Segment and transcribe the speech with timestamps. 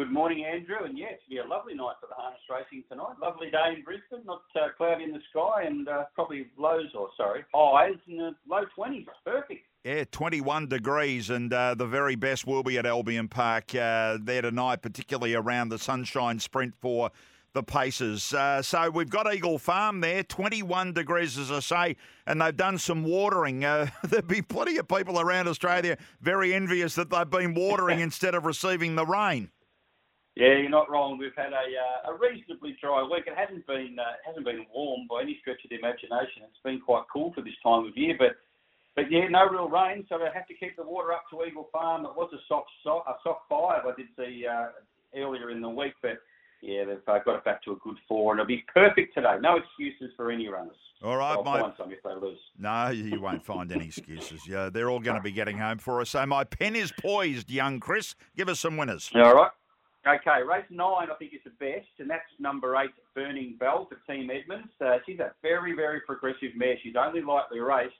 [0.00, 0.82] Good morning, Andrew.
[0.82, 3.16] And yeah, it's be a lovely night for the harness racing tonight.
[3.20, 7.10] Lovely day in Brisbane, not uh, cloudy in the sky, and uh, probably lows or
[7.18, 9.04] sorry highs in the low twenties.
[9.26, 9.60] Perfect.
[9.84, 14.40] Yeah, 21 degrees, and uh, the very best will be at Albion Park uh, there
[14.40, 17.10] tonight, particularly around the Sunshine Sprint for
[17.52, 18.32] the Pacers.
[18.32, 21.96] Uh, so we've got Eagle Farm there, 21 degrees, as I say,
[22.26, 23.66] and they've done some watering.
[23.66, 28.34] Uh, there'll be plenty of people around Australia very envious that they've been watering instead
[28.34, 29.50] of receiving the rain.
[30.40, 31.18] Yeah, you're not wrong.
[31.18, 33.24] We've had a, uh, a reasonably dry week.
[33.26, 36.48] It hasn't been uh, hasn't been warm by any stretch of the imagination.
[36.48, 38.40] It's been quite cool for this time of year, but
[38.96, 41.68] but yeah, no real rain, so they have to keep the water up to Eagle
[41.70, 42.06] Farm.
[42.06, 44.68] It was a soft, soft a soft five I did see uh,
[45.14, 46.16] earlier in the week, but
[46.62, 49.36] yeah, they've uh, got it back to a good four, and it'll be perfect today.
[49.42, 50.76] No excuses for any runners.
[51.02, 51.60] All right, I'll mate.
[51.60, 52.38] find some if they lose.
[52.58, 54.48] No, you won't find any excuses.
[54.48, 56.08] Yeah, they're all going to be getting home for us.
[56.10, 58.14] So my pen is poised, young Chris.
[58.36, 59.10] Give us some winners.
[59.14, 59.50] All right.
[60.10, 64.12] Okay, race nine I think is the best, and that's number eight, Burning Bell for
[64.12, 64.72] Team Edmonds.
[64.80, 66.74] Uh, she's a very, very progressive mare.
[66.82, 67.94] She's only lightly raced.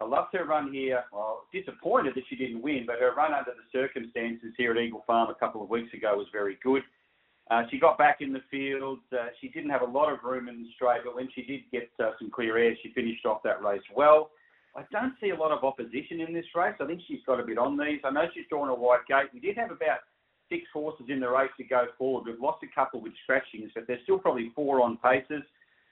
[0.00, 1.04] I loved her run here.
[1.12, 5.04] Well, disappointed that she didn't win, but her run under the circumstances here at Eagle
[5.06, 6.82] Farm a couple of weeks ago was very good.
[7.48, 8.98] Uh, she got back in the field.
[9.12, 11.60] Uh, she didn't have a lot of room in the straight, but when she did
[11.70, 14.30] get uh, some clear air, she finished off that race well.
[14.74, 16.74] I don't see a lot of opposition in this race.
[16.80, 18.00] I think she's got a bit on these.
[18.04, 19.30] I know she's drawn a wide gate.
[19.32, 20.00] We did have about
[20.48, 22.24] six horses in the race to go forward.
[22.26, 25.42] We've lost a couple with scratchings, but there's still probably four on paces.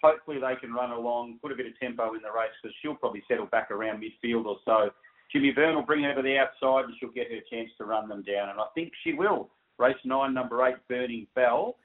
[0.02, 2.94] Hopefully they can run along, put a bit of tempo in the race because she'll
[2.94, 4.90] probably settle back around midfield or so.
[5.32, 8.08] Jimmy Byrne will bring her to the outside and she'll get her chance to run
[8.08, 8.50] them down.
[8.50, 9.48] And I think she will.
[9.78, 11.76] Race nine, number eight, Burning Bell.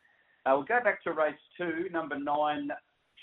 [0.46, 2.70] Uh, we'll go back to race two, number nine,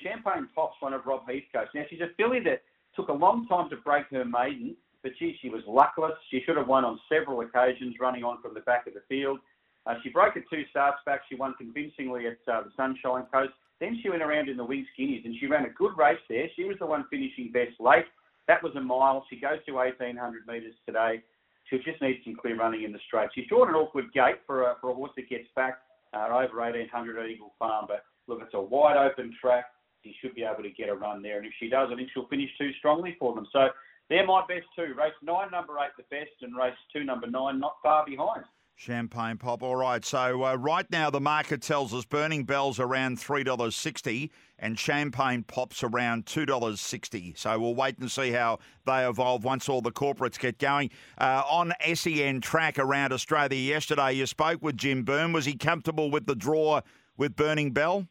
[0.03, 1.71] Champagne Pops, one of Rob Heathcote's.
[1.75, 2.63] Now, she's a filly that
[2.95, 4.77] took a long time to break her maiden,
[5.07, 6.19] but gee, she was luckless.
[6.33, 9.39] She should have won on several occasions running on from the back of the field.
[9.87, 11.21] Uh, she broke at two starts back.
[11.29, 13.53] She won convincingly at uh, the Sunshine Coast.
[13.79, 16.49] Then she went around in the Wing Skinnies and she ran a good race there.
[16.57, 18.07] She was the one finishing best late.
[18.49, 19.25] That was a mile.
[19.31, 21.23] She goes to 1,800 metres today.
[21.71, 23.29] She'll just need some clear running in the straight.
[23.33, 25.79] She's drawn an awkward gate for a, for a horse that gets back
[26.15, 27.85] uh, over 1,800 at Eagle Farm.
[27.87, 29.67] But look, it's a wide open track.
[30.03, 31.39] She should be able to get a run there.
[31.39, 33.47] And if she does, I think she'll finish too strongly for them.
[33.53, 33.69] So
[34.09, 34.95] they're my best two.
[34.97, 38.45] Race nine, number eight, the best, and race two, number nine, not far behind.
[38.79, 39.63] Champagne pop.
[39.63, 40.05] All right.
[40.05, 44.79] So uh, right now the market tells us Burning Bell's around three dollars sixty, and
[44.79, 47.33] Champagne pops around two dollars sixty.
[47.39, 50.91] So we'll wait and see how they evolve once all the corporates get going.
[51.17, 55.33] Uh, on SEN track around Australia yesterday, you spoke with Jim Byrne.
[55.33, 56.83] Was he comfortable with the draw
[57.17, 58.07] with Burning Bell?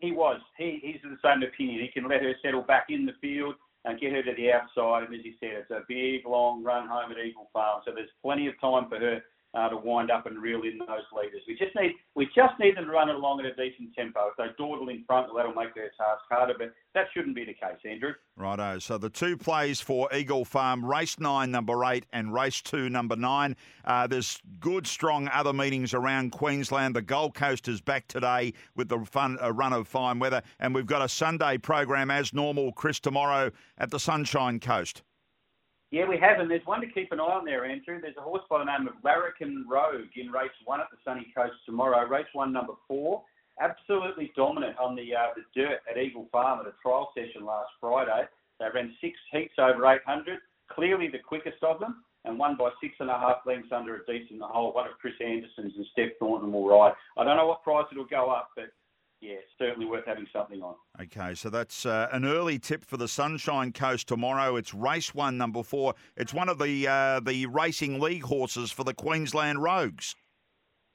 [0.00, 0.38] He was.
[0.58, 1.80] He, he's of the same opinion.
[1.80, 5.04] He can let her settle back in the field and get her to the outside.
[5.04, 7.82] And as you said, it's a big, long run home at Eagle Farm.
[7.84, 9.22] So there's plenty of time for her
[9.54, 11.42] uh, to wind up and reel in those leaders.
[11.46, 14.28] We just need we just need them to run it along at a decent tempo.
[14.28, 16.54] If they dawdle in front, well, that'll make their task harder.
[16.58, 18.12] But that shouldn't be the case, Andrew.
[18.36, 18.78] Righto.
[18.78, 23.16] So the two plays for Eagle Farm, race nine, number eight, and race two, number
[23.16, 23.56] nine.
[23.84, 26.96] Uh, there's good, strong other meetings around Queensland.
[26.96, 30.74] The Gold Coast is back today with the fun uh, run of fine weather, and
[30.74, 35.02] we've got a Sunday program as normal, Chris, tomorrow at the Sunshine Coast.
[35.92, 38.00] Yeah, we have, and there's one to keep an eye on there, Andrew.
[38.00, 41.30] There's a horse by the name of Larrikin Rogue in race one at the Sunny
[41.36, 42.08] Coast tomorrow.
[42.08, 43.22] Race one, number four,
[43.60, 47.68] absolutely dominant on the uh, the dirt at Eagle Farm at a trial session last
[47.78, 48.24] Friday.
[48.58, 50.38] They ran six heats over 800,
[50.70, 54.06] clearly the quickest of them, and won by six and a half lengths under a
[54.06, 54.72] decent hole.
[54.72, 56.94] One of Chris Anderson's and Steph Thornton will ride.
[57.18, 58.72] I don't know what price it'll go up, but
[59.22, 60.74] yeah, certainly worth having something on.
[61.00, 64.56] Okay, so that's uh, an early tip for the Sunshine Coast tomorrow.
[64.56, 65.94] It's race one, number four.
[66.16, 70.16] It's one of the uh, the racing league horses for the Queensland Rogues.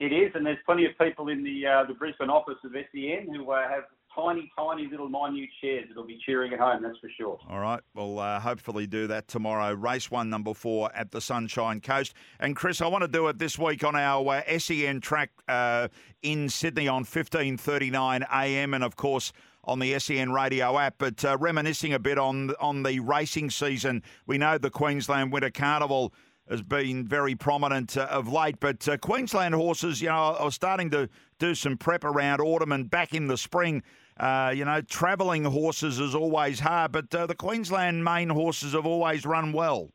[0.01, 3.33] It is, and there's plenty of people in the uh, the Brisbane office of SEN
[3.33, 3.85] who uh, have
[4.17, 7.39] tiny, tiny little minute shares that'll be cheering at home, that's for sure.
[7.49, 7.81] All right.
[7.93, 9.73] We'll uh, hopefully do that tomorrow.
[9.73, 12.13] Race one, number four at the Sunshine Coast.
[12.39, 15.87] And Chris, I want to do it this week on our uh, SEN track uh,
[16.21, 18.73] in Sydney on 15:39 a.m.
[18.73, 19.31] and of course
[19.63, 20.95] on the SEN radio app.
[20.97, 25.51] But uh, reminiscing a bit on on the racing season, we know the Queensland Winter
[25.51, 26.13] Carnival
[26.49, 28.59] has been very prominent uh, of late.
[28.59, 31.09] But uh, Queensland horses, you know, are starting to
[31.39, 33.83] do some prep around autumn and back in the spring.
[34.19, 38.85] Uh, you know, travelling horses is always hard, but uh, the Queensland main horses have
[38.85, 39.89] always run well.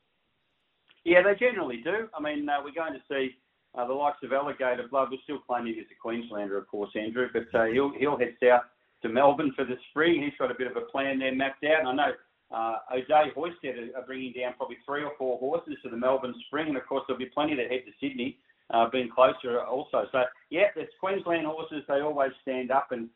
[1.04, 2.08] Yeah, they generally do.
[2.16, 3.34] I mean, uh, we're going to see
[3.74, 5.08] uh, the likes of Alligator Blood.
[5.10, 8.62] We're still claiming he's a Queenslander, of course, Andrew, but he'll he'll head south
[9.02, 10.22] to Melbourne for the spring.
[10.22, 11.80] He's got a bit of a plan there mapped out.
[11.80, 12.12] And I know
[12.52, 16.68] uh, O'Day Hoisted are bringing down probably three or four horses to the Melbourne Spring,
[16.68, 18.38] and of course there'll be plenty that head to Sydney,
[18.72, 20.06] uh, being closer also.
[20.12, 21.84] So yeah, it's Queensland horses.
[21.88, 23.08] They always stand up, and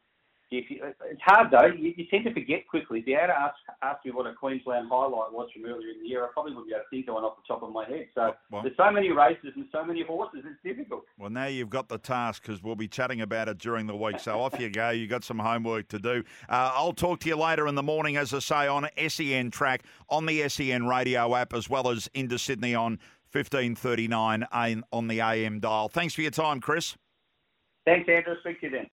[0.50, 0.80] if you,
[1.10, 1.66] it's hard though.
[1.66, 3.00] You, you tend to forget quickly.
[3.00, 6.02] If you had to ask, ask me what a Queensland highlight was from earlier in
[6.02, 7.72] the year, I probably wouldn't be able to think of one off the top of
[7.72, 8.06] my head.
[8.14, 11.04] So well, there's so many races and so many horses, it's difficult.
[11.18, 14.20] Well, now you've got the task because we'll be chatting about it during the week.
[14.20, 14.90] So off you go.
[14.90, 16.22] You've got some homework to do.
[16.48, 19.82] Uh, I'll talk to you later in the morning, as I say, on SEN track,
[20.08, 23.00] on the SEN radio app, as well as into Sydney on
[23.36, 24.44] 1539
[24.92, 25.88] on the AM dial.
[25.88, 26.96] Thanks for your time, Chris.
[27.84, 28.34] Thanks, Andrew.
[28.40, 28.84] Speak to you then.